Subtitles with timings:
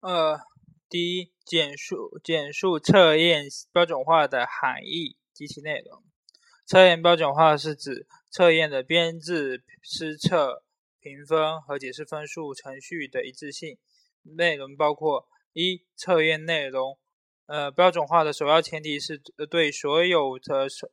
[0.00, 0.38] 呃，
[0.88, 6.04] 第一，简述简述测验标准化的含义及其内容。
[6.64, 10.62] 测验标准化是指测验的编制、施测、
[11.00, 13.76] 评分和解释分数程序的一致性。
[14.22, 16.96] 内容包括：一、测验内容。
[17.46, 19.18] 呃，标准化的首要前提是
[19.50, 20.88] 对所有的所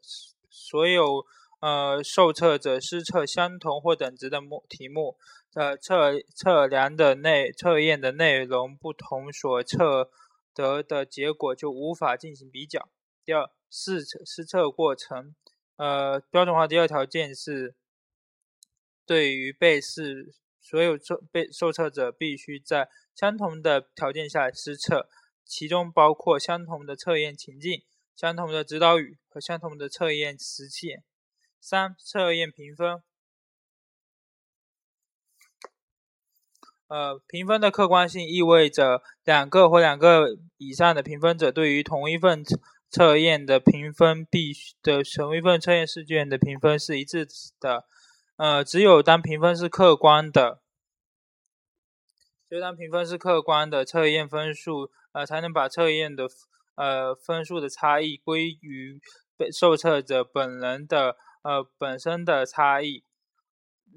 [0.49, 1.23] 所有
[1.59, 5.15] 呃受测者施测相同或等值的目题目。
[5.55, 10.11] 呃，测测量的内测验的内容不同，所测
[10.53, 12.89] 得的结果就无法进行比较。
[13.23, 15.33] 第二，试测试测过程，
[15.77, 17.73] 呃，标准化第二条件是，
[19.05, 25.07] 对于被试所有受被受测者必须在相同的条件下施测，
[25.45, 27.81] 其中包括相同的测验情境、
[28.13, 31.01] 相同的指导语和相同的测验时限。
[31.61, 33.01] 三、测验评分。
[36.87, 42.43] 呃，评分的客观性意味着两个或两个以上的评分者对于同一份
[42.91, 47.27] 测验的评分必须的同一份测验试卷的评分是一致
[47.59, 47.85] 的。
[48.37, 50.59] 呃，只有当评分是客观的，
[52.47, 56.27] 只有当评分是客观的，测验分数呃才能把测验的
[56.75, 59.01] 呃分数的差异归于
[59.35, 63.03] 被受测者本人的呃本身的差异。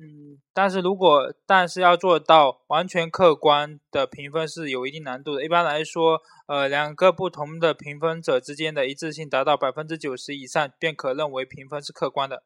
[0.00, 5.44] 嗯，但是如果但是要做到完全客观的评分是有一定难度的。
[5.44, 12.44] 一般来说，呃，两个不同的评分者之间的一致性达到百分之九十以上，便可认为评分是客观的。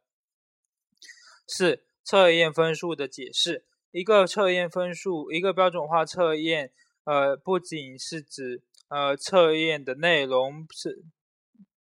[1.46, 3.66] 四、测验分数的解释。
[3.90, 6.72] 一个测验分数，一个标准化测验，
[7.04, 11.04] 呃，不仅是指呃测验的内容是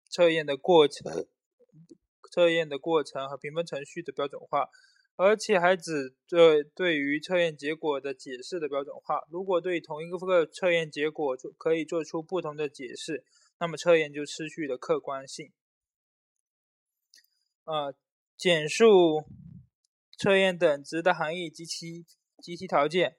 [0.10, 1.28] 测验的过程，
[2.32, 4.68] 测验的过程和评分程序的标准化。
[5.22, 9.20] 而且还指对对于测验结果的解释的标准化。
[9.30, 13.26] 如果对同一个测验结果做可以做出不同的解释，
[13.60, 15.52] 那么测验就失去了客观性。
[17.66, 17.94] 呃，
[18.38, 19.26] 简述
[20.18, 22.06] 测验等值的含义及其
[22.42, 23.18] 及其条件。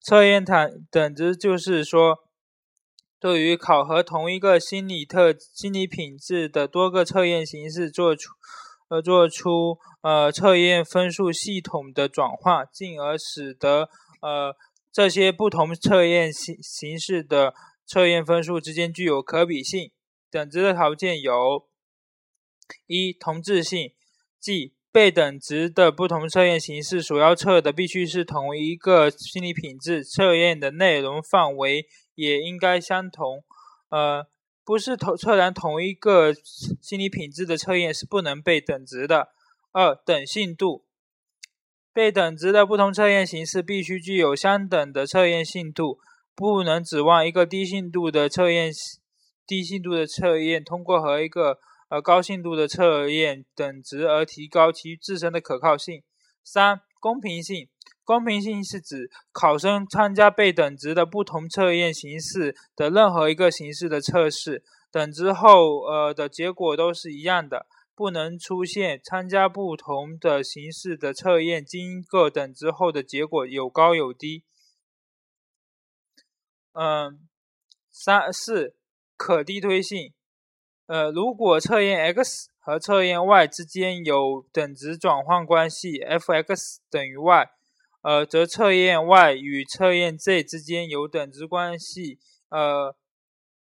[0.00, 2.28] 测验等等值就是说，
[3.18, 8.30] 对于考核同一个心理特心理品质的多个测验形式做出。
[8.88, 13.88] 呃，做出呃测验分数系统的转化，进而使得
[14.20, 14.54] 呃
[14.92, 17.54] 这些不同测验形形式的
[17.86, 19.90] 测验分数之间具有可比性。
[20.30, 21.66] 等值的条件有：
[22.86, 23.92] 一、同质性，
[24.38, 33.42] 即被等值的不同测验形式所要测的必须是同一个心理品质，测验的内容范围也应该相同。
[33.88, 34.26] 呃。
[34.64, 36.32] 不是同测量同一个
[36.80, 39.28] 心理品质的测验是不能被等值的。
[39.72, 40.84] 二、等信度，
[41.92, 45.98] 被等值的不同测验形式必须具有相等的测验信度，
[46.34, 48.72] 不能指望一个低信度的测验
[49.46, 51.58] 低信度的测验通过和一个
[51.90, 56.02] 呃高信度的测验等值而提高其自身的可靠性。
[56.42, 57.68] 三、公平性。
[58.04, 74.44] 公平性是指考生参加被等值的不同测验形式的任何一个形式的测试，等值后呃的结果都是一样的，不能出现参加不同的形式的测验经过等值后的结果有高有低。
[76.74, 77.20] 嗯，
[77.90, 78.74] 三四
[79.16, 80.12] 可递推性，
[80.86, 87.50] 呃，如果测验 x 和测验 y 之间有等值转换关系，f(x) 等于 y。
[88.04, 92.18] 呃，则测验 y 与测验 z 之间有等值关系，
[92.50, 92.94] 呃，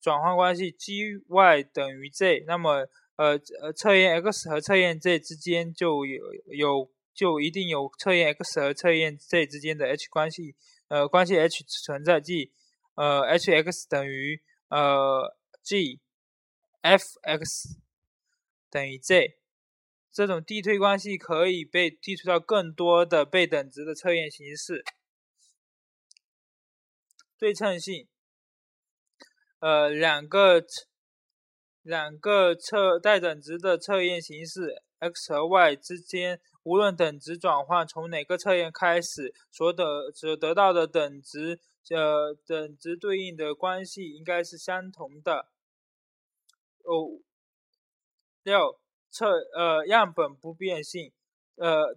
[0.01, 10.57] 转换关系 g(y) 等于 z，那么呃呃，测验 x 和测验 z 之间就有有就一定有测验 x 和测验 z 之间的 h 关系，
[10.89, 12.51] 呃，关系 h 存在，即
[12.97, 16.01] 呃 h(x) 等于呃 g(f(x)
[18.69, 19.37] 等于 z。
[20.15, 24.85] 这种递推关系可以被递推到更多的被等值的测验形式。
[27.37, 28.07] 对称性，
[29.59, 30.65] 呃，两个
[31.83, 41.59] 两个测带等值的测验形式 x 和 y 之间，无论等值转换从哪个测验开始，所得所得到的等值，
[41.91, 45.49] 呃，等值对应的关系应该是相同的。
[46.85, 47.19] 哦，
[48.45, 48.84] 六。
[49.15, 51.13] 测呃样本不变性，
[51.55, 51.97] 呃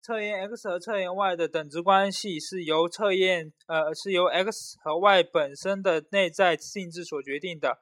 [0.00, 7.78] 测验 x 和测验 y 的等值关系是由测验呃是由 x 和 y 本身的内在性质所决定的，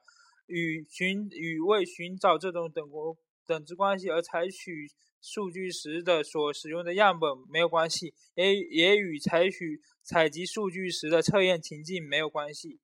[0.47, 4.91] 与寻与为寻找这种等国等值关系而采取
[5.21, 12.79] 数据时的所使用的样本没有关系，也也与采取采集数据时的测验情境没有关系。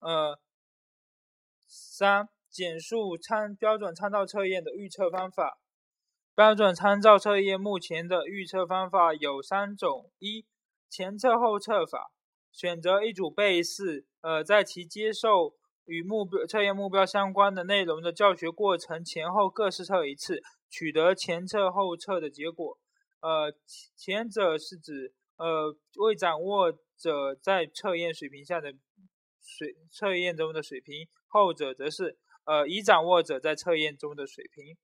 [0.00, 0.38] 呃，
[1.66, 5.58] 三、简述参标准参照测验的预测方法。
[6.36, 10.46] 标准参照测验目前的预测方法有三种：一、
[10.88, 12.12] 前测后测法，
[12.52, 20.40] 选择一组被试，呃，在其接受与目标测验目标相关的内容的教学过程前后各试测一次，
[20.70, 22.78] 取得前测后测的结果。
[23.20, 23.52] 呃，
[23.96, 28.72] 前者是指呃未掌握者在测验水平下的。
[29.46, 34.76] 水测验中的水平，后者则是呃已掌握者在测验中的水平。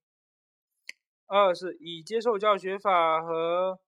[1.27, 3.79] 二是以接受教学法和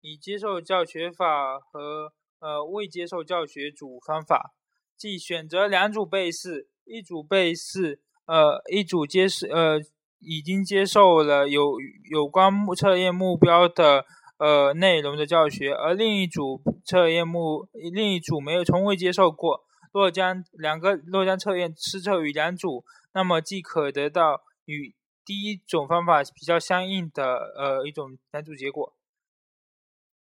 [0.00, 4.54] 以接受教学法和呃未接受教学组方法，
[4.96, 9.80] 即选择两组被试，一组被试呃一组接受呃
[10.18, 11.76] 已经接受了有
[12.10, 14.04] 有关测验目标的。
[14.36, 19.64] 呃，内容的教学，而另一组测验目，另一组没有从未接受过。
[19.94, 24.92] 若将两个若将测验施测于两组，那么即可得到与
[25.24, 28.92] 第一种方法比较相应的呃一种两组结果。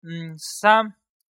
[0.04, 0.94] 嗯，三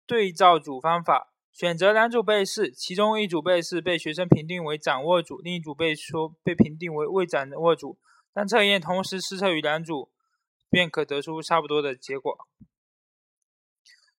[0.07, 7.99] 对照组方法，选择两组被试，其中一组被试被学生评定为掌握组，另一组被说被评定为未掌握组。
[8.33, 10.11] 当测验同时施测于两组。
[10.73, 12.47] 便可得出差不多的结果。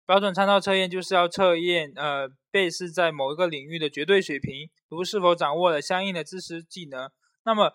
[0.06, 7.10] 标准参照测验就是要测验呃被试在某一个领域的绝对水平，如是否掌握了相应的知识技能。
[7.44, 7.72] 那么，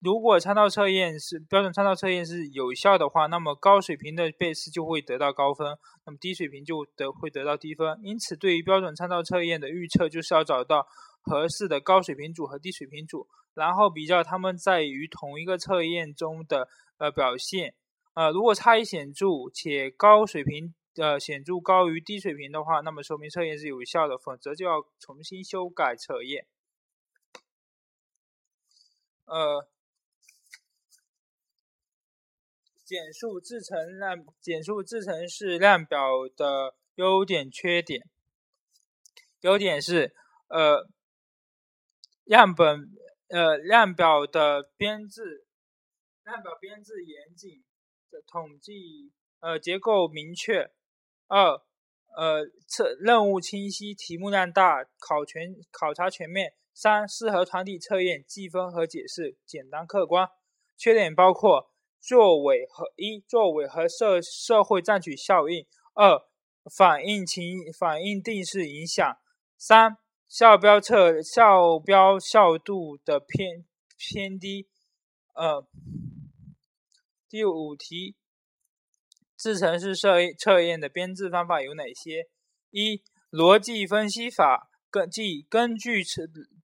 [0.00, 5.76] 如果参照测验是标准参照测验是有效的话，那么高水平的被试就会得到高分，
[6.06, 7.98] 那么低水平就得会得到低分。
[8.02, 10.86] 因此，对于标准参照测验的预测，就是要找到
[11.22, 16.68] 合适的高水平组和低水平组，然后比较他们在于同一个测验中的
[16.98, 17.74] 呃表现。
[18.14, 26.46] 呃，如果差异显著且高水平呃显著高于低水平的话，那么说明测验是有效的，否则就要重新修改测验。
[29.26, 29.68] 呃，
[32.84, 35.98] 简述自成量，简述自成式量表
[36.36, 38.08] 的优点缺点。
[39.40, 40.14] 优点是，
[40.48, 40.88] 呃，
[42.24, 42.90] 样本
[43.28, 45.46] 呃量表的编制，
[46.24, 47.64] 量表编制严谨。
[48.28, 50.70] 统计呃结构明确，
[51.26, 51.60] 二
[52.16, 56.54] 呃测任务清晰，题目量大，考全考察全面。
[56.72, 60.28] 三适合团体测验，计分和解释简单客观。
[60.76, 65.66] 缺点包括作为和一作为和社社会占取效应。
[65.94, 66.20] 二
[66.76, 69.16] 反应情反应定式影响。
[69.56, 69.96] 三
[70.28, 73.64] 校标测校标效度的偏
[73.96, 74.68] 偏低。
[75.34, 75.66] 呃。
[77.28, 78.14] 第五题，
[79.44, 82.26] 自程式测测验的编制方法有哪些？
[82.70, 86.02] 一、逻辑分析法，根即根据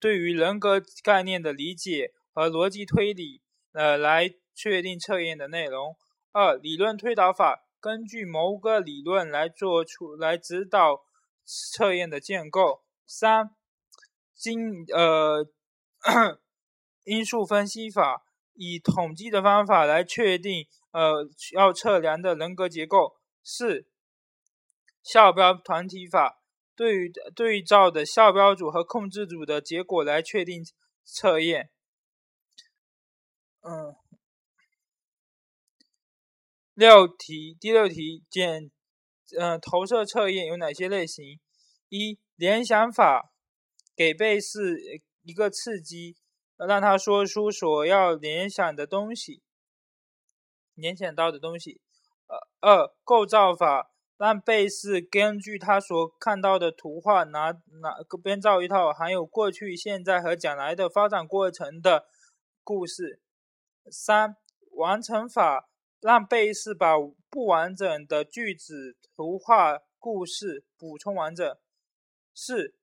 [0.01, 3.43] 对于人格概念的理解和逻辑推理，
[3.73, 5.95] 呃，来确定测验的内容。
[6.33, 11.03] 二、理论推导法，根据某个理论来做出来指导
[11.45, 12.81] 测验的建构。
[13.07, 13.51] 三、
[14.35, 15.47] 经呃
[17.05, 18.25] 因素分析法。
[18.55, 23.17] 以统计的方法来确定，呃，要测量的人格结构。
[23.43, 23.87] 四、
[25.03, 26.43] 校标团体法，
[26.77, 30.63] 对于对照的校标组和控制组的结果来确定
[31.05, 31.71] 测验。
[33.63, 33.95] 嗯。
[36.75, 38.71] 六题，第六题，简，
[39.39, 41.39] 嗯，投射测验有哪些类型？
[41.89, 43.33] 一、联想法，
[43.95, 44.79] 给被试
[45.23, 46.17] 一个刺激。
[46.69, 49.43] 让他说出所要联想的东西，
[50.81, 51.81] 联想到的东西。
[52.27, 62.07] 呃，二构造法，让被试根据他所看到的图画，拿拿编造一套含有过去、现在和将来的发展过程的
[62.63, 63.21] 故事。
[63.91, 64.37] 三
[64.73, 65.69] 完成法，
[66.01, 66.95] 让被试把
[67.29, 71.57] 不完整的句子、图画、故事补充完整。
[72.35, 72.75] 四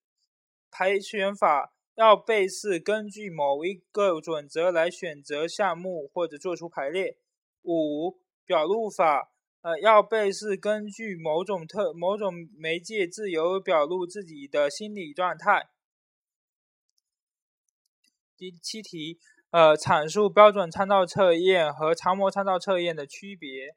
[0.69, 1.73] 排选法。
[1.97, 7.17] 要被试根据某一个准则来选择项目或者做出排列。
[7.67, 9.29] 五表露法，
[9.61, 15.67] 呃，要被是根据某种特某种媒介自由表露自己的心理状态。
[18.37, 19.19] 第七题，
[19.51, 23.75] 呃，阐述标准参照测验和常模参照测验的区别。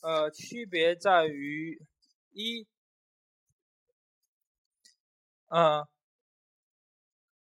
[0.00, 1.82] 呃，区别在于
[2.32, 2.66] 一，
[5.48, 5.86] 嗯。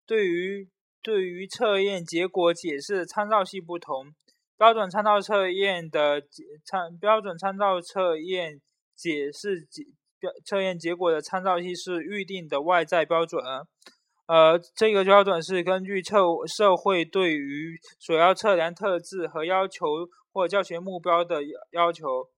[0.07, 0.71] 对于
[1.03, 4.15] 对于测验结果解释参照系不同。
[4.59, 6.23] 标准参照测验的
[6.65, 8.61] 参标准参照测验
[8.95, 9.83] 解释结
[10.19, 13.43] 标测验结果的参照系是预定的外在标准。
[14.27, 19.87] 呃，这个标准是根据测社会对于所要测量特质和要求
[20.33, 22.29] 或教学目标的要要求，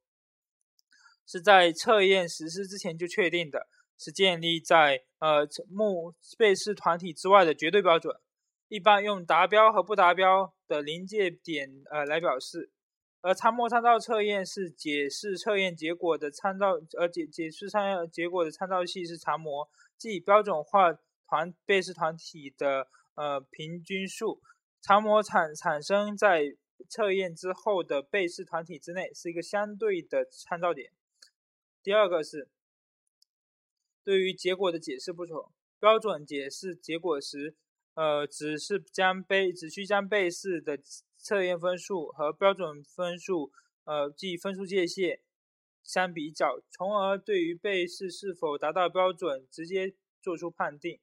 [1.26, 3.66] 是在测验实施之前就确定的，
[3.98, 8.14] 是建立在呃目被试团体之外的绝对标准。
[8.68, 12.70] 一般用达标和不达标的临界点呃来表示。
[13.20, 20.98] 而参模参照测验是解释测验结果的参照，而解解释参结果的参照系是常模，即标准化。
[21.30, 24.40] 团被试团体的呃平均数，
[24.80, 26.56] 常模产产生在
[26.88, 30.90] 测验之后的被试团体之内，是一个相对的参照点。
[31.82, 32.48] 第二个是
[34.02, 37.54] 对于结果的解释不同，标准解释结果时，
[37.98, 40.78] 呃只是将被只需将被试的
[41.16, 43.50] 测验分数和标准分数，
[43.82, 45.18] 呃即分数界限
[45.82, 51.00] 相比较，从而对于被试是否达到标准直接做出判定。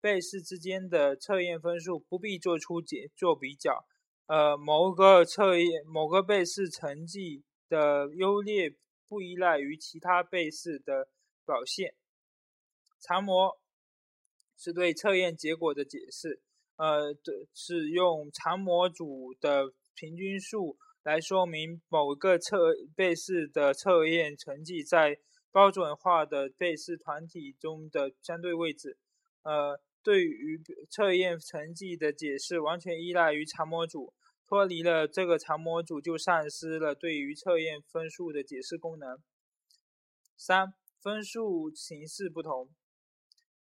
[0.00, 3.86] 被试之间的测验分数不必做出解做比较，
[4.26, 8.74] 呃，某个测验某个被试成绩的优劣
[9.06, 11.08] 不依赖于其他被试的
[11.46, 11.94] 表现。
[12.98, 13.61] 常模
[14.56, 16.40] 是对测验结果的解释，
[16.76, 25.18] 呃，对是用常模组的平均数来说明某个测被试的测验成绩在
[25.52, 28.98] 标准化的被试团体中的相对位置，
[29.42, 29.80] 呃。
[30.04, 34.12] 对于测验成绩的解释完全依赖于常模组，
[34.48, 39.16] 脱离了这个常模组就丧失了对于测验分数的解释功能。
[40.36, 42.68] 三、分数形式不同，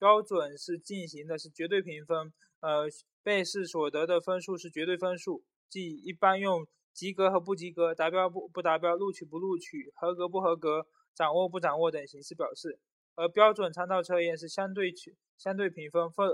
[0.01, 2.88] 标准是进行的是绝对评分，呃，
[3.22, 12.79] 被试所得的分数是绝对分数，即一般用及格和不及格、达标不不达标、录取不录取、合格不合格、掌握不掌握等形式表示。
[13.13, 16.27] 而标准参照测验是相对取相对评分分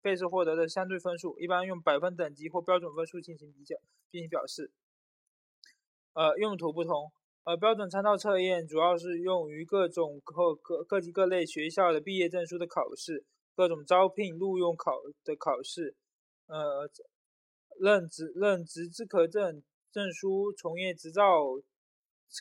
[0.00, 3.74] 被试获得的相对分数，一般用百分等级或标准分数进行比较
[4.12, 4.70] 进行表示。
[6.12, 7.10] 呃，用途不同。
[7.48, 13.24] 呃，标准参照测验主要是用于各种各各各级各类学校的毕业证书的考试，
[13.56, 15.96] 各种招聘录用考的考试，
[16.46, 16.86] 呃，
[17.80, 21.24] 任职任职资格证证书、从业执照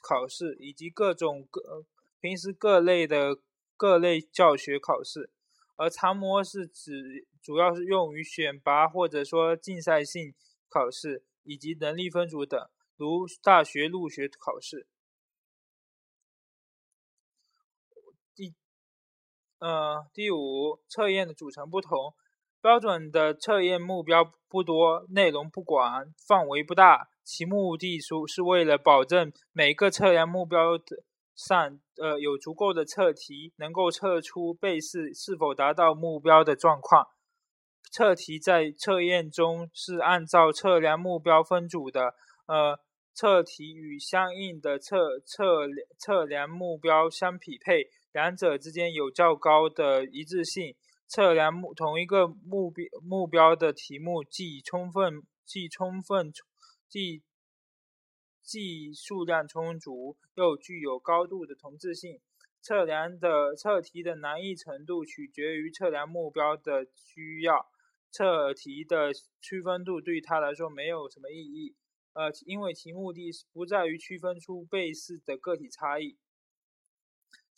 [0.03, 1.85] 考试，以及各种各
[2.19, 3.39] 平时各类的。
[3.79, 5.29] 各类教学考试，
[5.75, 10.33] 而常模是指主要是用于选拔或者说竞赛性
[10.67, 12.59] 考试以及能力分组等，
[12.95, 14.87] 如大学入学考试。
[18.37, 18.53] 第，
[19.59, 22.13] 呃，第五，测验的组成不同，
[22.61, 31.03] 标准的测验目标不多，内容不广，范围不大，其目的是是为了保证每个测量目标的。
[31.35, 37.09] 上呃有足够的测题，能够测出被试是否达到目标的状况。
[37.91, 42.15] 测题在测验中是按照测量目标分组的，
[42.47, 42.79] 呃，
[43.13, 45.67] 测题与相应的测测
[45.99, 50.75] 测量目标相匹配，两者之间有较高的一致性。
[51.07, 56.33] 测量目同一个目标目标的题目，既充分既充分
[56.89, 57.21] 既。
[58.41, 62.19] 既数量充足，又具有高度的同质性。
[62.59, 67.67] 测量的测题的难易程度取决于测量目标的需要。
[68.09, 71.75] 测题的区分度对他来说没有什么意义。
[72.13, 76.17] 呃，因为其目的不在于区分出被试的个体差异。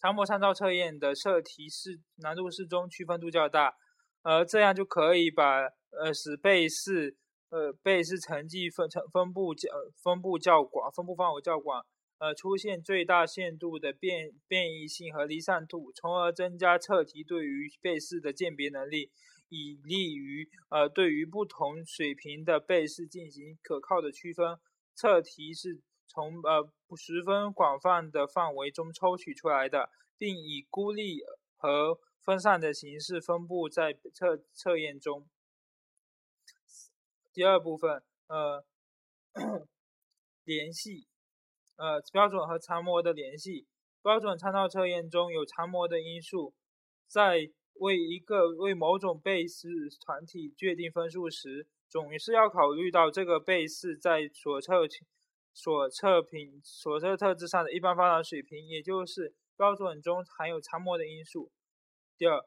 [0.01, 3.75] 常模参照测验的测题是难度适中，区分度较大。
[4.24, 7.18] 呃，这样就可以把呃使被试。
[7.51, 9.70] 呃，被试成绩分成分布较
[10.03, 11.84] 分布较广，分布范围较广，
[12.20, 19.10] 呃，出现最大限度的变变异性和离散度，从而增加测题对于被试的鉴别能力，
[19.50, 24.60] 以利于呃对于不同水平的被试进行可靠的区分。
[24.94, 31.20] 测题是从呃十分广泛的范围中抽取出来的，并以孤立
[31.56, 35.25] 和分散的形式分布在测测验中。
[37.32, 38.66] 第二部分，呃，
[40.44, 41.08] 联系，
[41.78, 43.68] 呃，标准和常模的联系。
[44.01, 46.54] 标准参照测验中有常模的因素，
[47.06, 49.68] 在为一个为某种被试
[50.00, 54.88] 团体确定分数时，总是要考虑到这个被试在所测
[55.62, 61.51] 所测品所测特质上的一般发展水平，也就是标准中含有常模的因素。
[62.18, 62.39] 第二，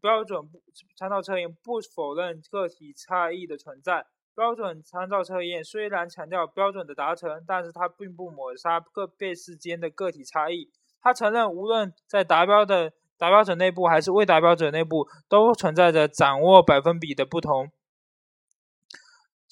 [0.00, 0.48] 标准
[0.96, 4.06] 参照测验不否认个体差异的存在。
[4.36, 10.70] 标准参照测验虽然强调标准的达成，但是它并不抹杀个别事间的个体差异。
[11.00, 17.72] 它承认，无论在达标的达标者内部还是未达标者内部，都存在着掌握百分比的不同。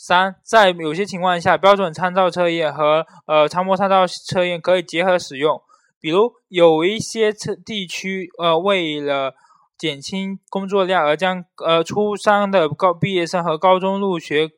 [0.04, 5.62] 三，在有些情况下，标准参照测验和呃常模参照测验可以结合使用。
[6.00, 9.34] 比如，有一些测地区，呃，为了
[9.78, 14.50] 减轻工作量而将呃初三的高毕业生和高中入学。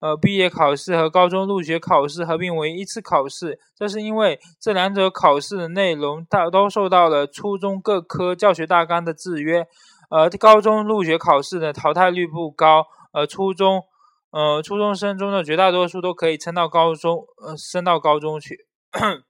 [0.00, 9.66] 呃，毕业考试和高中入学考试合并为一次考试，这是因为这两者考试的内容大都受到了初中各科教学大纲的制约。
[10.10, 13.84] 呃，高中入学考试的淘汰率不高，呃，初中，
[14.30, 18.66] 呃，初中生中的绝大多数都可以升到高中，呃，升到高中去。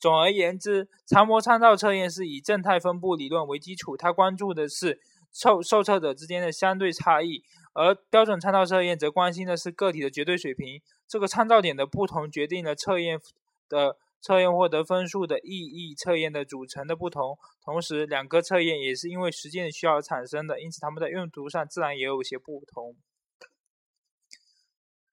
[0.00, 4.98] 总而言之，常模参照测验是以正态分布理论为基础，它关注的是
[5.32, 7.44] 受受测者之间的相对差异。
[7.74, 10.80] 而标准参照测验则关心的是个体的绝对水平。
[11.06, 13.20] 这个参照点的不同决定了测验
[13.68, 17.38] 的测验获得分数的意义，测验的组成的不同。
[17.64, 22.96] 同时，两个测验也是因为实践需要产生的，因此它们的用途上自然也有些不同。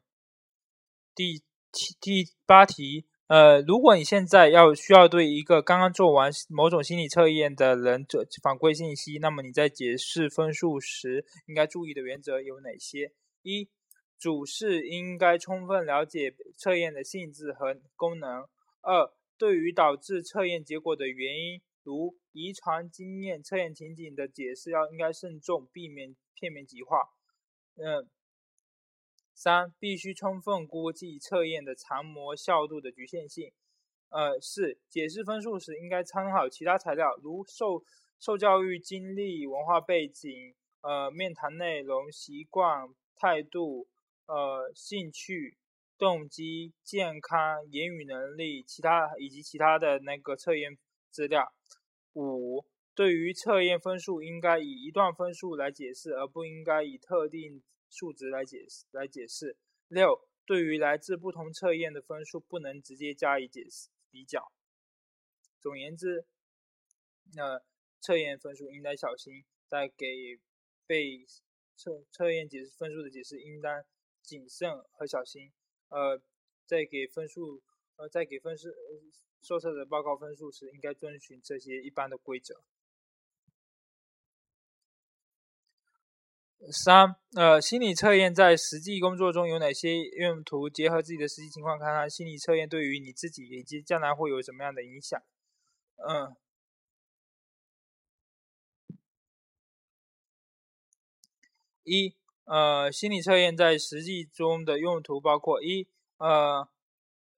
[1.15, 1.41] 第
[1.71, 3.07] 七、第八题。
[3.29, 13.13] 呃，如果你现在要需要对一个刚刚做完某种心理测验的人做反馈信息，那么你在解释分数时应该注意的原则有哪些？
[13.43, 13.71] 一、
[14.19, 18.47] 主事应该充分了解测验的性质和功能。
[18.81, 26.99] 二、对于导致测验结果的原因，如遗传经验、测验情景的解释要应该慎重，避免片面极化。
[27.77, 28.11] 嗯。
[29.43, 33.51] 三、必须充分估计测验的常模效度的局限性。
[34.09, 37.83] 呃，四、解释分数时应该参考其他材料，如受
[38.21, 43.89] 受教育经历、文化背景、呃面谈内容、习惯、态度、
[44.27, 45.57] 呃兴趣、
[45.99, 50.79] 动机、健康、言语能力、其他以及其他的那个测验
[51.11, 51.53] 资料。
[52.13, 57.61] 五、对于测验分数，应该以一段分数来解释，而不应该以特定。
[57.93, 59.57] 数值来解释来解释。
[59.89, 64.51] 六，对于来自不同测验的分数，不能直接加以解释比较。
[65.61, 66.25] 总言之，
[67.35, 67.61] 那
[68.01, 70.41] 测验分数应当小心，在给
[70.87, 71.27] 被
[71.77, 73.85] 测测验解释分数的解释应当
[74.23, 75.53] 谨慎和小心。
[75.91, 76.21] 呃，
[76.65, 77.63] 在给分数
[77.97, 78.75] 呃在给分数呃
[79.43, 82.65] 受测者报告分数时，应该遵循这些一般的规则。
[86.71, 90.71] 三，呃，心理测验在实际工作中有哪些用途？
[90.71, 95.21] 结合自己的实际情况，看看心理测验对于你自己以及将来会有什么样的影响。
[95.97, 96.37] 嗯，
[101.83, 106.69] 一，呃，心理测验在实际中的用途包括一，呃，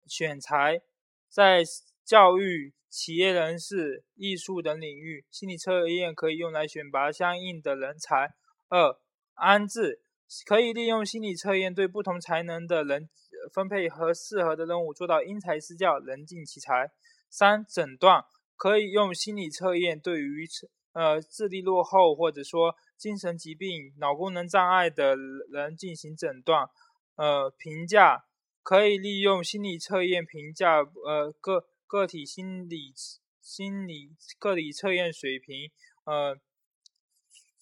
[0.06, 0.82] 选材，
[1.30, 1.64] 在
[2.04, 8.36] 教育、企业人士、艺术等领域，心理测验可以用来选拔相应的人才。
[8.68, 9.00] 二
[9.36, 10.02] 安置
[10.46, 13.10] 可以利用心理测验对不同才能的人
[13.54, 16.92] 分配和适合的任务，做到因材施教，人尽其才。
[17.30, 18.24] 三诊断
[18.56, 20.48] 可以用心理测验对于
[20.94, 25.16] 呃智力落后或者说精神疾病、脑功能障碍的
[25.52, 26.68] 人进行诊断。
[27.16, 28.26] 呃，评价
[28.62, 32.94] 可以利用心理测验评价呃个个体心理
[33.42, 35.70] 心理个体测验水平。
[36.06, 36.40] 呃。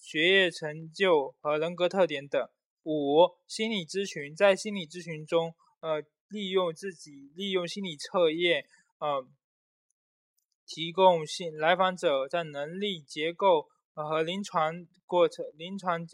[0.02, 2.48] 学业成就和人格特点等。
[2.82, 8.66] 五、心理咨询，在心理咨询中，呃，利用自己利用心理测验，
[8.98, 9.24] 呃，
[10.66, 16.04] 提供性来访者在能力结构和临床过程、临床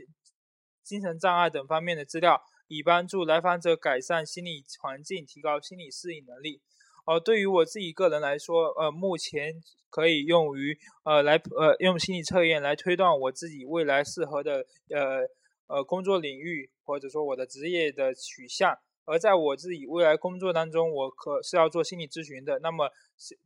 [0.83, 6.61] 精神障碍等方面的资料，以帮助来访者改善心理环境，提高心理适应能力。
[7.09, 9.55] 哦，对于我自己个人来说，呃，目前
[9.89, 15.27] 可以用于呃来呃用心理测验来推断我自己未来适合的呃
[15.69, 18.79] 呃工作领域，或者说我的职业的取向。
[19.07, 22.59] 而在我自己未来工作当中，我可是要做心理咨询的。
[22.59, 22.91] 那么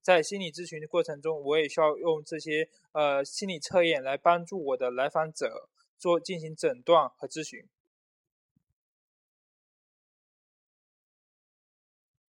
[0.00, 7.64] 在心理咨询的过程中，我也需要用这些呃心理测验来帮助我的来访者做进行诊断和咨询。